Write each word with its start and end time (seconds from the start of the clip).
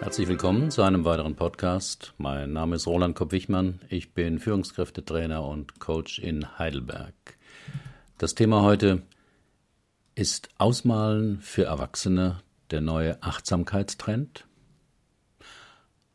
Herzlich 0.00 0.28
willkommen 0.28 0.70
zu 0.70 0.82
einem 0.82 1.04
weiteren 1.04 1.36
Podcast. 1.36 2.14
Mein 2.18 2.52
Name 2.52 2.76
ist 2.76 2.86
Roland 2.86 3.14
Kopp-Wichmann. 3.14 3.80
Ich 3.88 4.12
bin 4.12 4.38
Führungskräftetrainer 4.38 5.42
und 5.46 5.78
Coach 5.78 6.18
in 6.18 6.58
Heidelberg. 6.58 7.14
Das 8.18 8.34
Thema 8.34 8.62
heute 8.62 9.02
ist 10.14 10.48
Ausmalen 10.58 11.40
für 11.40 11.64
Erwachsene 11.64 12.40
der 12.70 12.80
neue 12.80 13.22
Achtsamkeitstrend? 13.22 14.46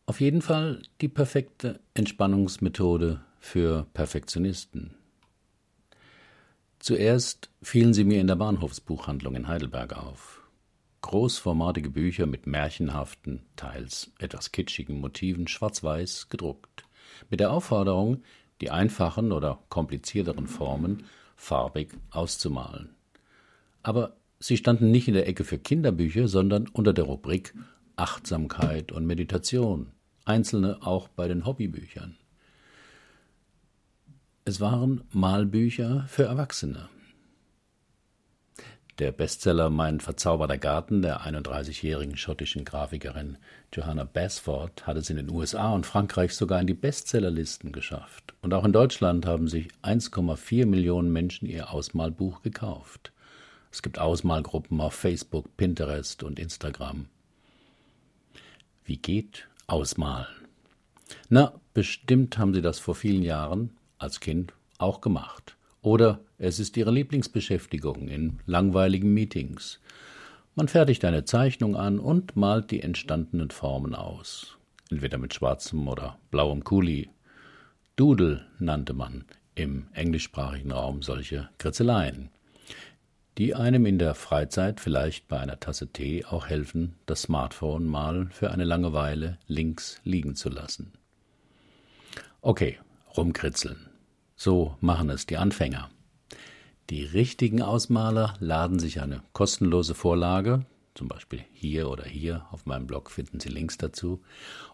Auf 0.06 0.20
jeden 0.20 0.42
Fall 0.42 0.82
die 1.02 1.08
perfekte 1.08 1.80
Entspannungsmethode 1.94 3.22
für 3.40 3.86
Perfektionisten. 3.94 4.96
Zuerst 6.80 7.50
fielen 7.62 7.94
sie 7.94 8.04
mir 8.04 8.20
in 8.22 8.28
der 8.28 8.36
Bahnhofsbuchhandlung 8.36 9.36
in 9.36 9.48
Heidelberg 9.48 9.94
auf. 9.94 10.39
Großformatige 11.10 11.90
Bücher 11.90 12.28
mit 12.28 12.46
märchenhaften, 12.46 13.42
teils 13.56 14.12
etwas 14.20 14.52
kitschigen 14.52 15.00
Motiven 15.00 15.48
schwarz-weiß 15.48 16.30
gedruckt, 16.30 16.84
mit 17.32 17.40
der 17.40 17.52
Aufforderung, 17.52 18.22
die 18.62 18.70
einfachen 18.70 19.32
oder 19.32 19.58
komplizierteren 19.70 20.46
Formen 20.46 21.06
farbig 21.36 21.98
auszumalen. 22.12 22.94
Aber 23.82 24.18
sie 24.38 24.56
standen 24.56 24.92
nicht 24.92 25.08
in 25.08 25.16
der 25.16 25.28
Ecke 25.28 25.46
für 25.46 25.58
Kinderbücher, 25.58 26.28
sondern 26.28 26.68
unter 26.68 26.94
der 26.94 27.06
Rubrik 27.06 27.56
Achtsamkeit 27.96 28.92
und 28.92 29.08
Meditation, 29.08 29.88
einzelne 30.26 30.86
auch 30.86 31.08
bei 31.08 31.28
den 31.28 31.44
Hobbybüchern. 31.44 32.18
Es 34.46 34.62
waren 34.62 35.02
Malbücher 35.12 36.06
für 36.08 36.26
Erwachsene. 36.26 36.88
Der 39.00 39.14
Bestseller 39.14 39.70
Mein 39.70 40.02
verzauberter 40.02 40.58
Garten 40.58 41.02
der 41.02 41.22
31-jährigen 41.22 42.18
schottischen 42.18 42.66
Grafikerin 42.66 43.38
Johanna 43.74 44.04
Basford 44.04 44.86
hat 44.86 44.98
es 44.98 45.10
in 45.10 45.16
den 45.16 45.30
USA 45.30 45.72
und 45.72 45.86
Frankreich 45.86 46.36
sogar 46.36 46.60
in 46.60 46.68
die 46.68 46.74
Bestsellerlisten 46.74 47.72
geschafft. 47.72 48.34
Und 48.42 48.54
auch 48.54 48.66
in 48.66 48.74
Deutschland 48.74 49.26
haben 49.26 49.48
sich 49.48 49.70
1,4 49.84 50.66
Millionen 50.66 51.14
Menschen 51.14 51.48
ihr 51.48 51.72
Ausmalbuch 51.72 52.42
gekauft. 52.42 53.14
Es 53.72 53.82
gibt 53.82 54.00
Ausmalgruppen 54.00 54.82
auf 54.82 54.96
Facebook, 54.96 55.56
Pinterest 55.56 56.22
und 56.22 56.38
Instagram. 56.38 57.06
Wie 58.84 58.98
geht 58.98 59.48
Ausmalen? 59.68 60.28
Na, 61.30 61.54
bestimmt 61.74 62.38
haben 62.38 62.54
Sie 62.54 62.62
das 62.62 62.80
vor 62.80 62.96
vielen 62.96 63.24
Jahren 63.24 63.78
als 63.98 64.20
Kind 64.20 64.52
auch 64.78 65.00
gemacht. 65.00 65.56
Oder 65.82 66.20
es 66.38 66.60
ist 66.60 66.76
Ihre 66.78 66.92
Lieblingsbeschäftigung 66.92 68.08
in 68.08 68.40
langweiligen 68.46 69.14
Meetings. 69.14 69.80
Man 70.56 70.68
fertigt 70.68 71.06
eine 71.06 71.24
Zeichnung 71.24 71.76
an 71.76 72.00
und 72.00 72.36
malt 72.36 72.72
die 72.72 72.82
entstandenen 72.82 73.50
Formen 73.50 73.96
aus. 73.96 74.58
Entweder 74.90 75.18
mit 75.18 75.34
schwarzem 75.34 75.88
oder 75.88 76.18
blauem 76.32 76.64
Kuli. 76.64 77.10
Doodle 77.96 78.46
nannte 78.60 78.94
man 78.94 79.26
im 79.56 79.88
englischsprachigen 79.94 80.72
Raum 80.72 81.02
solche 81.02 81.50
Kritzeleien, 81.58 82.30
die 83.38 83.56
einem 83.56 83.86
in 83.86 84.00
der 84.00 84.16
Freizeit 84.16 84.80
vielleicht 84.80 85.28
bei 85.28 85.40
einer 85.40 85.60
Tasse 85.60 85.88
Tee 85.88 86.26
auch 86.26 86.48
helfen, 86.48 86.96
das 87.06 87.24
Smartphone 87.24 87.86
mal 87.86 88.28
für 88.32 88.52
eine 88.52 88.64
Langeweile 88.64 89.38
links 89.48 90.02
liegen 90.04 90.36
zu 90.36 90.50
lassen. 90.50 90.94
Okay, 92.42 92.80
rumkritzeln. 93.16 93.89
So 94.42 94.78
machen 94.80 95.10
es 95.10 95.26
die 95.26 95.36
Anfänger. 95.36 95.90
Die 96.90 97.04
richtigen 97.04 97.62
Ausmaler 97.62 98.36
laden 98.40 98.80
sich 98.80 99.02
eine 99.02 99.22
kostenlose 99.34 99.94
Vorlage, 99.94 100.66
zum 100.96 101.10
Beispiel 101.10 101.44
hier 101.52 101.90
oder 101.90 102.06
hier 102.06 102.46
auf 102.50 102.66
meinem 102.66 102.88
Blog 102.88 103.12
finden 103.12 103.42
Sie 103.42 103.50
Links 103.50 103.78
dazu, 103.78 104.22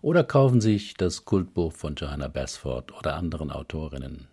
oder 0.03 0.23
kaufen 0.23 0.61
sich 0.61 0.93
das 0.93 1.25
Kultbuch 1.25 1.71
von 1.73 1.95
Johanna 1.95 2.27
Basford 2.27 2.95
oder 2.95 3.15
anderen 3.15 3.49
Autorinnen. 3.49 4.27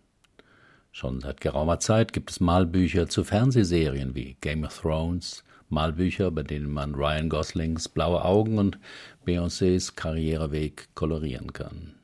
Schon 0.90 1.22
seit 1.22 1.40
geraumer 1.40 1.80
Zeit 1.80 2.12
gibt 2.12 2.30
es 2.30 2.40
Malbücher 2.40 3.08
zu 3.08 3.24
Fernsehserien 3.24 4.14
wie 4.14 4.36
Game 4.42 4.64
of 4.64 4.78
Thrones, 4.82 5.44
Malbücher, 5.70 6.30
bei 6.30 6.42
denen 6.42 6.70
man 6.70 6.94
Ryan 6.94 7.30
Goslings 7.30 7.88
blaue 7.88 8.22
Augen 8.22 8.58
und 8.58 8.78
Beyoncés 9.24 9.96
Karriereweg 9.96 10.94
kolorieren 10.94 11.54
kann. 11.54 11.94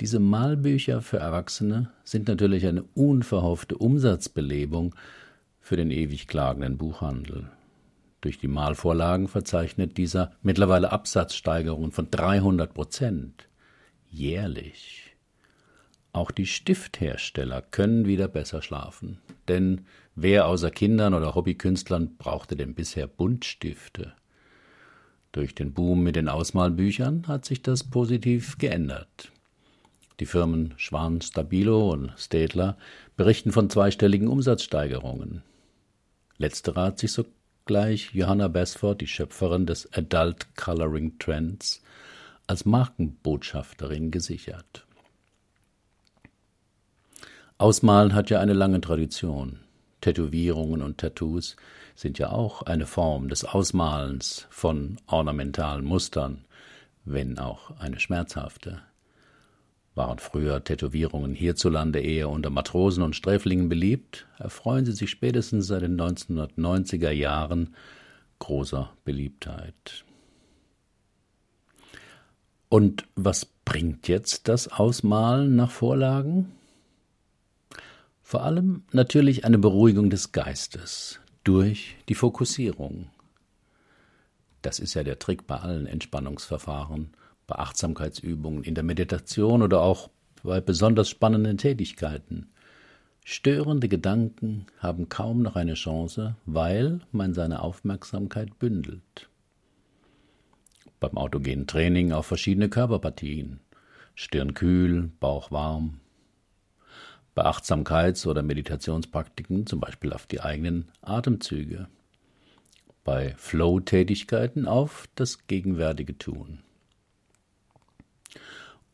Diese 0.00 0.18
Malbücher 0.18 1.02
für 1.02 1.18
Erwachsene 1.18 1.90
sind 2.02 2.26
natürlich 2.26 2.66
eine 2.66 2.82
unverhoffte 2.94 3.78
Umsatzbelebung 3.78 4.94
für 5.60 5.76
den 5.76 5.90
ewig 5.92 6.26
klagenden 6.26 6.76
Buchhandel. 6.78 7.48
Durch 8.20 8.38
die 8.38 8.48
Malvorlagen 8.48 9.28
verzeichnet 9.28 9.96
dieser 9.96 10.32
mittlerweile 10.42 10.90
Absatzsteigerungen 10.90 11.92
von 11.92 12.10
300 12.10 12.74
Prozent 12.74 13.48
jährlich. 14.10 15.14
Auch 16.12 16.30
die 16.30 16.46
Stifthersteller 16.46 17.62
können 17.62 18.06
wieder 18.06 18.28
besser 18.28 18.62
schlafen, 18.62 19.18
denn 19.46 19.82
wer 20.14 20.46
außer 20.46 20.70
Kindern 20.70 21.14
oder 21.14 21.34
Hobbykünstlern 21.34 22.16
brauchte 22.16 22.56
denn 22.56 22.74
bisher 22.74 23.06
Buntstifte? 23.06 24.12
Durch 25.32 25.54
den 25.54 25.72
Boom 25.72 26.02
mit 26.02 26.16
den 26.16 26.28
Ausmalbüchern 26.28 27.26
hat 27.28 27.44
sich 27.44 27.62
das 27.62 27.84
positiv 27.84 28.58
geändert. 28.58 29.32
Die 30.20 30.26
Firmen 30.26 30.74
Schwan 30.76 31.20
Stabilo 31.20 31.90
und 31.90 32.12
Stedler 32.16 32.76
berichten 33.16 33.50
von 33.50 33.68
zweistelligen 33.68 34.28
Umsatzsteigerungen. 34.28 35.42
Letzterer 36.38 36.84
hat 36.84 36.98
sich 36.98 37.12
sogleich 37.12 38.10
Johanna 38.12 38.48
Basford, 38.48 39.00
die 39.00 39.06
Schöpferin 39.06 39.66
des 39.66 39.92
Adult 39.92 40.54
Coloring 40.56 41.18
Trends, 41.18 41.82
als 42.46 42.64
Markenbotschafterin 42.64 44.10
gesichert. 44.10 44.86
Ausmalen 47.58 48.14
hat 48.14 48.30
ja 48.30 48.40
eine 48.40 48.52
lange 48.52 48.80
Tradition. 48.80 49.60
Tätowierungen 50.00 50.82
und 50.82 50.98
Tattoos 50.98 51.56
sind 51.94 52.18
ja 52.18 52.30
auch 52.30 52.62
eine 52.62 52.86
Form 52.86 53.28
des 53.28 53.44
Ausmalens 53.44 54.46
von 54.50 54.98
ornamentalen 55.06 55.84
Mustern, 55.84 56.44
wenn 57.04 57.38
auch 57.38 57.78
eine 57.78 58.00
schmerzhafte. 58.00 58.82
Waren 59.94 60.18
früher 60.18 60.64
Tätowierungen 60.64 61.34
hierzulande 61.34 62.00
eher 62.00 62.28
unter 62.28 62.50
Matrosen 62.50 63.02
und 63.04 63.14
Sträflingen 63.14 63.68
beliebt, 63.68 64.26
erfreuen 64.38 64.84
sie 64.84 64.92
sich 64.92 65.10
spätestens 65.10 65.68
seit 65.68 65.82
den 65.82 66.00
1990er 66.00 67.10
Jahren 67.10 67.74
großer 68.40 68.92
Beliebtheit. 69.04 70.04
Und 72.68 73.06
was 73.14 73.44
bringt 73.44 74.08
jetzt 74.08 74.48
das 74.48 74.66
Ausmalen 74.66 75.54
nach 75.54 75.70
Vorlagen? 75.70 76.50
Vor 78.22 78.42
allem 78.42 78.82
natürlich 78.90 79.44
eine 79.44 79.58
Beruhigung 79.58 80.10
des 80.10 80.32
Geistes 80.32 81.20
durch 81.44 81.96
die 82.08 82.16
Fokussierung. 82.16 83.10
Das 84.60 84.80
ist 84.80 84.94
ja 84.94 85.04
der 85.04 85.20
Trick 85.20 85.46
bei 85.46 85.58
allen 85.58 85.86
Entspannungsverfahren 85.86 87.10
bei 87.46 87.56
Achtsamkeitsübungen, 87.56 88.64
in 88.64 88.74
der 88.74 88.84
Meditation 88.84 89.62
oder 89.62 89.80
auch 89.80 90.10
bei 90.42 90.60
besonders 90.60 91.08
spannenden 91.08 91.58
Tätigkeiten. 91.58 92.48
Störende 93.24 93.88
Gedanken 93.88 94.66
haben 94.78 95.08
kaum 95.08 95.40
noch 95.40 95.56
eine 95.56 95.74
Chance, 95.74 96.36
weil 96.44 97.00
man 97.10 97.32
seine 97.32 97.62
Aufmerksamkeit 97.62 98.58
bündelt. 98.58 99.30
Beim 101.00 101.16
autogenen 101.16 101.66
Training 101.66 102.12
auf 102.12 102.26
verschiedene 102.26 102.68
Körperpartien. 102.68 103.60
Stirn 104.14 104.54
kühl, 104.54 105.10
Bauch 105.20 105.50
warm. 105.50 106.00
Bei 107.34 107.46
Achtsamkeits- 107.46 108.26
oder 108.26 108.42
Meditationspraktiken 108.42 109.66
zum 109.66 109.80
Beispiel 109.80 110.12
auf 110.12 110.26
die 110.26 110.40
eigenen 110.40 110.88
Atemzüge. 111.00 111.88
Bei 113.02 113.34
Flow-Tätigkeiten 113.38 114.66
auf 114.68 115.08
das 115.14 115.46
gegenwärtige 115.46 116.16
Tun. 116.16 116.60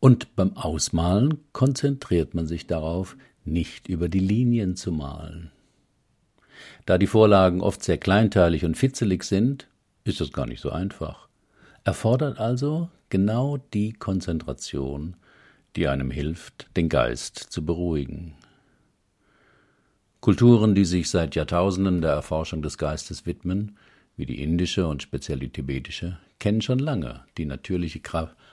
Und 0.01 0.35
beim 0.35 0.57
Ausmalen 0.57 1.39
konzentriert 1.53 2.35
man 2.35 2.47
sich 2.47 2.67
darauf, 2.67 3.17
nicht 3.45 3.89
über 3.89 4.09
die 4.09 4.21
Linien 4.21 4.77
zu 4.77 4.93
malen. 4.93 5.51
Da 6.87 6.99
die 6.99 7.07
Vorlagen 7.07 7.61
oft 7.61 7.83
sehr 7.83 7.99
kleinteilig 7.99 8.65
und 8.65 8.77
fitzelig 8.77 9.25
sind, 9.25 9.69
ist 10.05 10.21
das 10.21 10.33
gar 10.33 10.47
nicht 10.47 10.61
so 10.61 10.71
einfach. 10.71 11.29
Erfordert 11.85 12.39
also 12.39 12.89
genau 13.09 13.59
die 13.73 13.93
Konzentration, 13.93 15.17
die 15.77 15.89
einem 15.89 16.11
hilft, 16.11 16.69
den 16.77 16.89
Geist 16.89 17.39
zu 17.39 17.65
beruhigen. 17.65 18.35
Kulturen, 20.21 20.75
die 20.75 20.85
sich 20.85 21.09
seit 21.09 21.35
Jahrtausenden 21.35 22.03
der 22.03 22.13
Erforschung 22.13 22.61
des 22.61 22.77
Geistes 22.77 23.25
widmen, 23.25 23.77
wie 24.17 24.27
die 24.27 24.43
indische 24.43 24.87
und 24.87 25.03
speziell 25.03 25.39
die 25.39 25.49
tibetische, 25.49 26.19
kennen 26.41 26.63
schon 26.63 26.81
lange 26.81 27.23
die 27.39 27.45
natürliche 27.45 28.01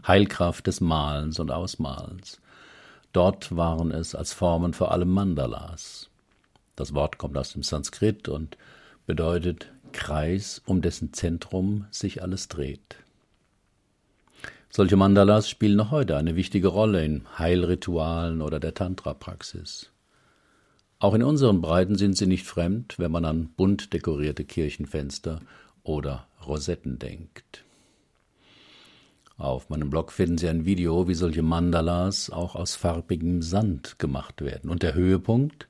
Heilkraft 0.05 0.67
des 0.67 0.81
Malens 0.81 1.39
und 1.39 1.49
Ausmalens. 1.49 2.39
Dort 3.13 3.55
waren 3.55 3.89
es 3.91 4.13
als 4.13 4.33
Formen 4.33 4.73
vor 4.73 4.91
allem 4.91 5.09
Mandalas. 5.09 6.09
Das 6.75 6.93
Wort 6.93 7.17
kommt 7.17 7.37
aus 7.37 7.53
dem 7.53 7.63
Sanskrit 7.63 8.27
und 8.27 8.57
bedeutet 9.07 9.71
Kreis, 9.93 10.61
um 10.65 10.81
dessen 10.81 11.13
Zentrum 11.13 11.87
sich 11.89 12.21
alles 12.21 12.49
dreht. 12.49 12.97
Solche 14.69 14.97
Mandalas 14.97 15.49
spielen 15.49 15.77
noch 15.77 15.91
heute 15.91 16.17
eine 16.17 16.35
wichtige 16.35 16.67
Rolle 16.67 17.03
in 17.03 17.25
Heilritualen 17.39 18.41
oder 18.41 18.59
der 18.59 18.75
Tantra-Praxis. 18.75 19.89
Auch 20.99 21.13
in 21.13 21.23
unseren 21.23 21.61
Breiten 21.61 21.95
sind 21.95 22.17
sie 22.17 22.27
nicht 22.27 22.45
fremd, 22.45 22.99
wenn 22.99 23.11
man 23.11 23.25
an 23.25 23.49
bunt 23.55 23.93
dekorierte 23.93 24.43
Kirchenfenster 24.43 25.39
oder 25.83 26.27
Rosetten 26.45 26.99
denkt. 26.99 27.63
Auf 29.37 29.69
meinem 29.69 29.91
Blog 29.91 30.11
finden 30.11 30.39
Sie 30.39 30.49
ein 30.49 30.65
Video, 30.65 31.07
wie 31.07 31.13
solche 31.13 31.43
Mandalas 31.43 32.31
auch 32.31 32.55
aus 32.55 32.75
farbigem 32.75 33.43
Sand 33.43 33.99
gemacht 33.99 34.41
werden. 34.41 34.71
Und 34.71 34.81
der 34.81 34.95
Höhepunkt? 34.95 35.67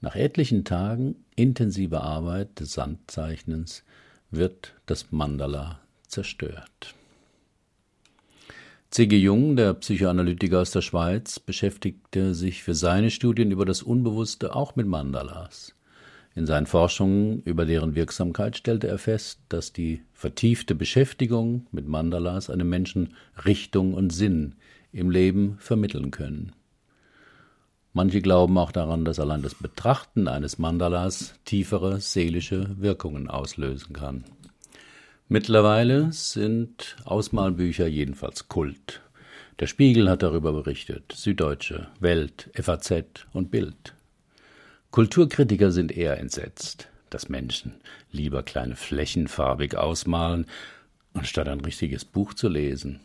Nach 0.00 0.16
etlichen 0.16 0.64
Tagen 0.64 1.24
intensiver 1.36 2.02
Arbeit 2.02 2.60
des 2.60 2.72
Sandzeichnens 2.72 3.84
wird 4.30 4.74
das 4.86 5.12
Mandala 5.12 5.80
zerstört. 6.08 6.94
C.G. 8.90 9.16
Jung, 9.16 9.54
der 9.54 9.74
Psychoanalytiker 9.74 10.60
aus 10.60 10.72
der 10.72 10.82
Schweiz, 10.82 11.38
beschäftigte 11.38 12.34
sich 12.34 12.64
für 12.64 12.74
seine 12.74 13.10
Studien 13.10 13.52
über 13.52 13.64
das 13.64 13.82
Unbewusste 13.82 14.54
auch 14.54 14.74
mit 14.74 14.86
Mandalas. 14.86 15.75
In 16.36 16.44
seinen 16.44 16.66
Forschungen 16.66 17.40
über 17.44 17.64
deren 17.64 17.94
Wirksamkeit 17.94 18.58
stellte 18.58 18.88
er 18.88 18.98
fest, 18.98 19.40
dass 19.48 19.72
die 19.72 20.02
vertiefte 20.12 20.74
Beschäftigung 20.74 21.66
mit 21.72 21.88
Mandalas 21.88 22.50
einem 22.50 22.68
Menschen 22.68 23.14
Richtung 23.46 23.94
und 23.94 24.10
Sinn 24.12 24.54
im 24.92 25.10
Leben 25.10 25.56
vermitteln 25.58 26.10
können. 26.10 26.52
Manche 27.94 28.20
glauben 28.20 28.58
auch 28.58 28.70
daran, 28.70 29.06
dass 29.06 29.18
allein 29.18 29.40
das 29.40 29.54
Betrachten 29.54 30.28
eines 30.28 30.58
Mandalas 30.58 31.34
tiefere 31.46 32.02
seelische 32.02 32.76
Wirkungen 32.78 33.30
auslösen 33.30 33.94
kann. 33.94 34.24
Mittlerweile 35.28 36.12
sind 36.12 36.96
Ausmalbücher 37.06 37.86
jedenfalls 37.86 38.46
Kult. 38.48 39.00
Der 39.58 39.66
Spiegel 39.66 40.10
hat 40.10 40.22
darüber 40.22 40.52
berichtet, 40.52 41.12
Süddeutsche, 41.12 41.88
Welt, 41.98 42.50
FAZ 42.52 43.26
und 43.32 43.50
Bild. 43.50 43.95
Kulturkritiker 44.96 45.72
sind 45.72 45.94
eher 45.94 46.18
entsetzt, 46.18 46.88
dass 47.10 47.28
Menschen 47.28 47.74
lieber 48.12 48.42
kleine 48.42 48.76
Flächen 48.76 49.28
farbig 49.28 49.76
ausmalen, 49.76 50.46
anstatt 51.12 51.48
ein 51.48 51.60
richtiges 51.60 52.06
Buch 52.06 52.32
zu 52.32 52.48
lesen, 52.48 53.00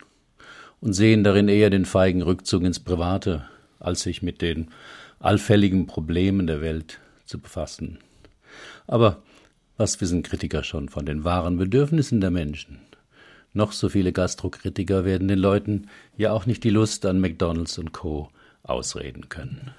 und 0.80 0.94
sehen 0.94 1.26
darin 1.26 1.50
eher 1.50 1.70
den 1.70 1.84
feigen 1.84 2.22
Rückzug 2.22 2.64
ins 2.64 2.80
Private, 2.80 3.44
als 3.78 4.04
sich 4.04 4.22
mit 4.22 4.42
den 4.42 4.70
allfälligen 5.20 5.86
Problemen 5.86 6.48
der 6.48 6.62
Welt 6.62 7.02
zu 7.26 7.40
befassen. 7.40 7.98
Aber 8.88 9.22
was 9.76 10.00
wissen 10.00 10.24
Kritiker 10.24 10.64
schon 10.64 10.88
von 10.88 11.06
den 11.06 11.26
wahren 11.26 11.58
Bedürfnissen 11.58 12.22
der 12.22 12.32
Menschen? 12.32 12.80
Noch 13.52 13.74
so 13.74 13.90
viele 13.90 14.14
Gastrokritiker 14.14 15.04
werden 15.04 15.28
den 15.28 15.40
Leuten 15.40 15.90
ja 16.16 16.32
auch 16.32 16.46
nicht 16.46 16.64
die 16.64 16.70
Lust 16.70 17.06
an 17.06 17.20
McDonalds 17.20 17.78
und 17.78 17.92
Co. 17.92 18.30
ausreden 18.64 19.28
können. 19.28 19.72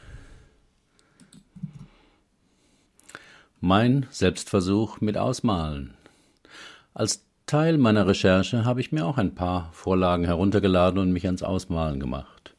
Mein 3.65 4.07
Selbstversuch 4.11 5.01
mit 5.01 5.17
Ausmalen. 5.17 5.95
Als 6.95 7.25
Teil 7.47 7.79
meiner 7.79 8.09
Recherche 8.09 8.65
habe 8.65 8.81
ich 8.81 8.91
mir 8.91 9.07
auch 9.07 9.19
ein 9.19 9.37
paar 9.37 9.71
Vorlagen 9.73 10.25
heruntergeladen 10.25 10.99
und 10.99 11.13
mich 11.13 11.27
ans 11.27 11.45
Ausmalen 11.45 12.01
gemacht. 12.01 12.57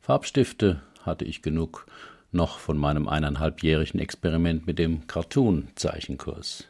Farbstifte 0.00 0.82
hatte 1.04 1.24
ich 1.24 1.42
genug, 1.42 1.86
noch 2.32 2.58
von 2.58 2.76
meinem 2.78 3.06
eineinhalbjährigen 3.06 4.00
Experiment 4.00 4.66
mit 4.66 4.80
dem 4.80 5.06
Cartoon-Zeichenkurs. 5.06 6.64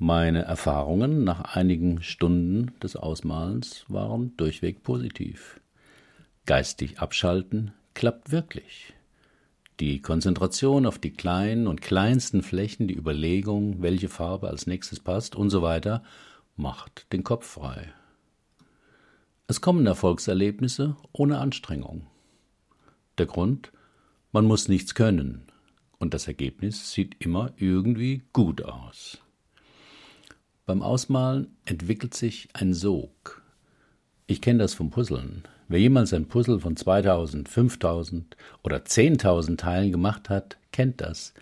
Meine 0.00 0.42
Erfahrungen 0.42 1.22
nach 1.22 1.54
einigen 1.54 2.02
Stunden 2.02 2.72
des 2.82 2.96
Ausmalens 2.96 3.84
waren 3.86 4.36
durchweg 4.36 4.82
positiv. 4.82 5.60
Geistig 6.44 6.98
abschalten 6.98 7.72
klappt 7.94 8.32
wirklich. 8.32 8.95
Die 9.80 10.00
Konzentration 10.00 10.86
auf 10.86 10.98
die 10.98 11.12
kleinen 11.12 11.66
und 11.66 11.82
kleinsten 11.82 12.42
Flächen, 12.42 12.88
die 12.88 12.96
Überlegung, 12.96 13.82
welche 13.82 14.08
Farbe 14.08 14.48
als 14.48 14.66
nächstes 14.66 15.00
passt 15.00 15.36
und 15.36 15.50
so 15.50 15.60
weiter, 15.60 16.02
macht 16.56 17.12
den 17.12 17.24
Kopf 17.24 17.46
frei. 17.46 17.92
Es 19.48 19.60
kommen 19.60 19.86
Erfolgserlebnisse 19.86 20.96
ohne 21.12 21.38
Anstrengung. 21.38 22.06
Der 23.18 23.26
Grund, 23.26 23.70
man 24.32 24.46
muss 24.46 24.68
nichts 24.68 24.94
können, 24.94 25.46
und 25.98 26.14
das 26.14 26.26
Ergebnis 26.26 26.92
sieht 26.92 27.16
immer 27.18 27.52
irgendwie 27.56 28.22
gut 28.32 28.62
aus. 28.62 29.18
Beim 30.64 30.82
Ausmalen 30.82 31.56
entwickelt 31.64 32.14
sich 32.14 32.48
ein 32.54 32.74
Sog. 32.74 33.42
Ich 34.26 34.40
kenne 34.40 34.60
das 34.60 34.74
vom 34.74 34.90
Puzzeln. 34.90 35.44
Wer 35.68 35.80
jemals 35.80 36.12
ein 36.12 36.26
Puzzle 36.26 36.60
von 36.60 36.76
2000, 36.76 37.48
5000 37.48 38.36
oder 38.62 38.78
10.000 38.78 39.56
Teilen 39.56 39.90
gemacht 39.90 40.28
hat, 40.28 40.58
kennt 40.70 41.00
das. 41.00 41.34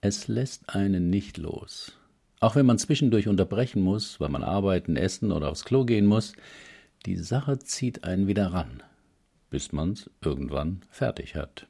Es 0.00 0.28
lässt 0.28 0.74
einen 0.74 1.10
nicht 1.10 1.36
los. 1.36 1.92
Auch 2.38 2.54
wenn 2.54 2.66
man 2.66 2.78
zwischendurch 2.78 3.26
unterbrechen 3.26 3.82
muss, 3.82 4.20
weil 4.20 4.28
man 4.28 4.44
arbeiten, 4.44 4.96
essen 4.96 5.32
oder 5.32 5.50
aufs 5.50 5.64
Klo 5.64 5.84
gehen 5.84 6.06
muss, 6.06 6.34
die 7.06 7.16
Sache 7.16 7.58
zieht 7.58 8.04
einen 8.04 8.28
wieder 8.28 8.52
ran, 8.52 8.82
bis 9.50 9.72
man's 9.72 10.10
irgendwann 10.20 10.82
fertig 10.90 11.34
hat. 11.34 11.66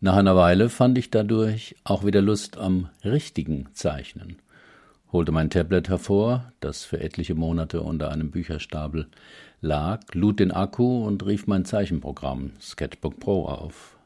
Nach 0.00 0.16
einer 0.16 0.36
Weile 0.36 0.68
fand 0.68 0.98
ich 0.98 1.10
dadurch 1.10 1.74
auch 1.82 2.04
wieder 2.04 2.22
Lust 2.22 2.58
am 2.58 2.90
richtigen 3.04 3.68
Zeichnen 3.72 4.36
holte 5.12 5.32
mein 5.32 5.50
Tablet 5.50 5.88
hervor, 5.88 6.52
das 6.60 6.84
für 6.84 7.00
etliche 7.00 7.34
Monate 7.34 7.80
unter 7.82 8.10
einem 8.10 8.30
Bücherstapel 8.30 9.08
lag, 9.60 10.02
lud 10.14 10.40
den 10.40 10.52
Akku 10.52 11.04
und 11.04 11.24
rief 11.24 11.46
mein 11.46 11.64
Zeichenprogramm 11.64 12.52
Sketchbook 12.60 13.18
Pro 13.20 13.46
auf. 13.46 13.98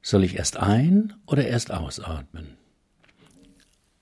Soll 0.06 0.22
ich 0.22 0.36
erst 0.36 0.56
ein 0.56 1.14
oder 1.26 1.48
erst 1.48 1.72
ausatmen? 1.72 2.56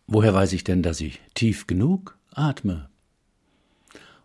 Woher 0.07 0.35
weiß 0.35 0.53
ich 0.53 0.63
denn, 0.63 0.83
dass 0.83 1.01
ich 1.01 1.19
tief 1.33 1.67
genug 1.67 2.19
Atme. 2.31 2.91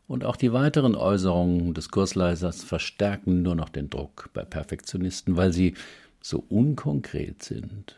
Und 0.05 0.25
auch 0.25 0.35
die 0.35 0.51
weiteren 0.51 0.93
Äußerungen 0.93 1.73
des 1.73 1.87
Kursleisers 1.87 2.65
verstärken 2.65 3.43
nur 3.43 3.55
noch 3.55 3.69
den 3.69 3.89
Druck 3.89 4.29
bei 4.33 4.43
Perfektionisten, 4.43 5.37
weil 5.37 5.53
sie 5.53 5.73
so 6.19 6.43
unkonkret 6.49 7.43
sind. 7.43 7.95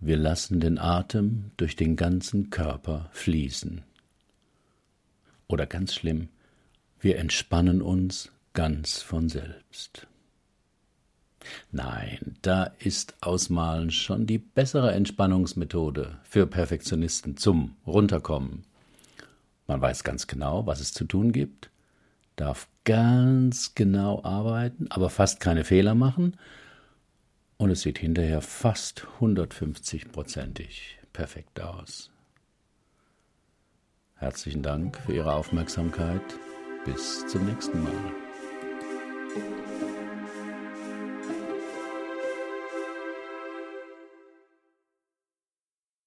Wir 0.00 0.16
lassen 0.16 0.58
den 0.58 0.80
Atem 0.80 1.52
durch 1.56 1.76
den 1.76 1.94
ganzen 1.94 2.50
Körper 2.50 3.08
fließen. 3.12 3.82
Oder 5.46 5.66
ganz 5.66 5.94
schlimm, 5.94 6.28
wir 6.98 7.18
entspannen 7.18 7.82
uns 7.82 8.32
ganz 8.52 9.00
von 9.00 9.28
selbst. 9.28 10.08
Nein, 11.72 12.36
da 12.42 12.64
ist 12.78 13.14
Ausmalen 13.20 13.90
schon 13.90 14.26
die 14.26 14.38
bessere 14.38 14.92
Entspannungsmethode 14.92 16.18
für 16.22 16.46
Perfektionisten 16.46 17.36
zum 17.36 17.76
Runterkommen. 17.86 18.64
Man 19.66 19.80
weiß 19.80 20.04
ganz 20.04 20.26
genau, 20.26 20.66
was 20.66 20.80
es 20.80 20.92
zu 20.92 21.04
tun 21.04 21.32
gibt, 21.32 21.70
darf 22.36 22.68
ganz 22.84 23.74
genau 23.74 24.22
arbeiten, 24.24 24.86
aber 24.90 25.10
fast 25.10 25.40
keine 25.40 25.64
Fehler 25.64 25.94
machen 25.94 26.36
und 27.56 27.70
es 27.70 27.82
sieht 27.82 27.98
hinterher 27.98 28.40
fast 28.40 29.06
150-prozentig 29.20 30.98
perfekt 31.12 31.60
aus. 31.60 32.10
Herzlichen 34.16 34.62
Dank 34.62 34.98
für 34.98 35.14
Ihre 35.14 35.34
Aufmerksamkeit. 35.34 36.22
Bis 36.84 37.26
zum 37.26 37.46
nächsten 37.46 37.82
Mal. 37.82 38.12